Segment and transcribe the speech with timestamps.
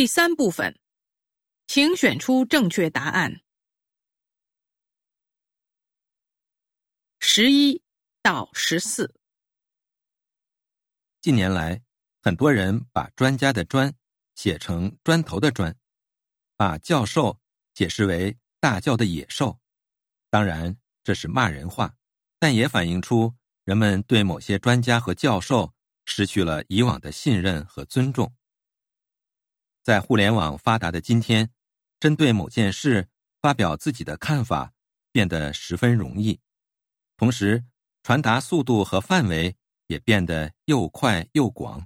[0.00, 0.80] 第三部分，
[1.66, 3.42] 请选出正确答案。
[7.18, 7.82] 十一
[8.22, 9.14] 到十四。
[11.20, 11.82] 近年来，
[12.22, 13.94] 很多人把“专家”的“专”
[14.34, 15.76] 写成“砖头”的“砖”，
[16.56, 17.38] 把“教授”
[17.74, 19.60] 解释为“大叫的野兽”。
[20.30, 20.74] 当然，
[21.04, 21.94] 这是骂人话，
[22.38, 25.74] 但也反映出人们对某些专家和教授
[26.06, 28.34] 失去了以往的信任和尊重。
[29.82, 31.50] 在互联网发达的今天，
[31.98, 33.08] 针对某件事
[33.40, 34.72] 发表自己的看法
[35.12, 36.40] 变得十分容易，
[37.16, 37.64] 同时
[38.02, 39.56] 传达速度和范围。
[39.90, 41.84] 也变得又快又广。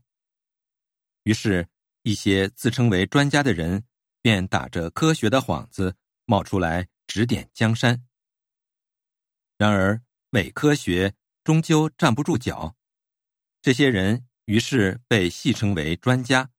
[1.23, 1.66] 于是，
[2.02, 3.83] 一些自称为专家的人
[4.21, 8.05] 便打着科学的幌子冒出来指点江山。
[9.57, 10.02] 然而，
[10.33, 12.77] 伪科学终究站不住脚，
[13.63, 16.51] 这些人于是被戏称为专家，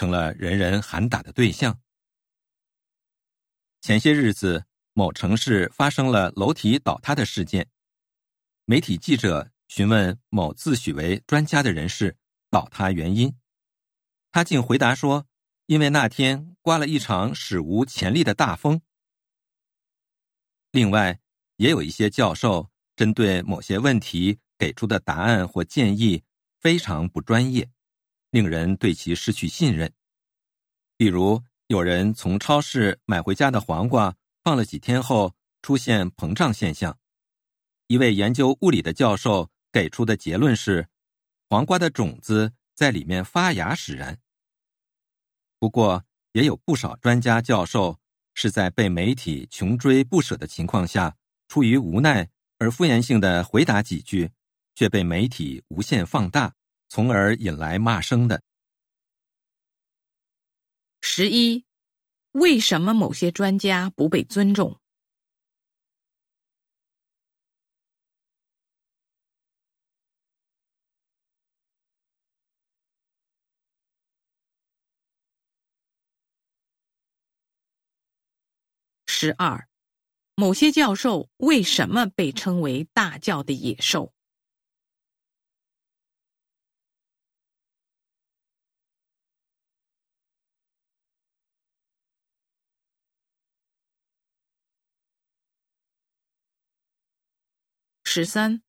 [0.00, 1.78] 成了人人喊打的对象。
[3.82, 4.64] 前些日子，
[4.94, 7.68] 某城市发生了楼体倒塌的事件，
[8.64, 9.50] 媒体记者。
[9.68, 12.16] 询问某自诩为专家的人士
[12.50, 13.36] 倒塌原因，
[14.32, 15.28] 他竟回答说
[15.66, 18.80] ：“因为那天刮了一场史无前例的大风。”
[20.72, 21.20] 另外，
[21.54, 26.24] 也有一些教授针对某些问题给出的答案或建议
[26.58, 27.70] 非常不专业，
[28.30, 29.92] 令人对其失去信任。
[30.96, 36.98] 比如，有人从超市买回家的黄瓜放了几天后出现膨胀现象，
[37.86, 39.50] 一位研究物理的教授。
[39.72, 40.88] 给出的结论是，
[41.48, 44.18] 黄瓜的种子在里面发芽使然。
[45.60, 48.00] 不过，也有不少专家教授
[48.34, 54.32] 是在被媒体穷追不舍的情况下，出于无奈而敷衍性的回答几句，
[54.74, 56.56] 却被媒体无限放大，
[56.90, 58.42] 从而引来骂声的。
[61.00, 61.64] 十一，
[62.32, 64.80] 为什么某些专家不被尊重？
[79.06, 79.68] 十二，
[80.34, 84.12] 某些教授为什么被称为大教的野兽？
[98.12, 98.60] 十三，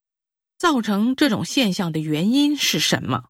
[0.55, 3.29] 造成这种现象的原因是什么？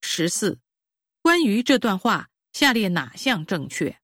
[0.00, 0.58] 十四，
[1.20, 4.00] 关于这段话，下列哪项正确？